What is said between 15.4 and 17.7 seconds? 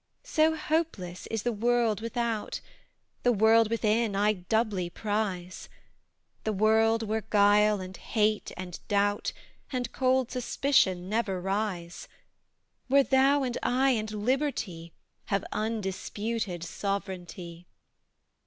undisputed sovereignty.